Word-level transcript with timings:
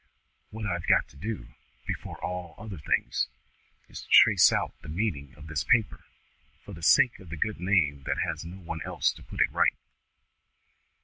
What 0.49 0.65
I 0.65 0.73
have 0.73 0.87
got 0.87 1.07
to 1.09 1.15
do, 1.15 1.49
before 1.85 2.17
all 2.25 2.55
other 2.57 2.79
things, 2.79 3.27
is 3.87 4.01
to 4.01 4.09
trace 4.09 4.51
out 4.51 4.73
the 4.81 4.89
meaning 4.89 5.35
of 5.35 5.45
this 5.45 5.63
paper, 5.63 6.05
for 6.65 6.73
the 6.73 6.81
sake 6.81 7.19
of 7.19 7.29
the 7.29 7.37
Good 7.37 7.59
Name 7.59 8.01
that 8.07 8.17
has 8.17 8.43
no 8.43 8.57
one 8.57 8.81
else 8.81 9.13
to 9.13 9.21
put 9.21 9.41
it 9.41 9.51
right. 9.51 9.75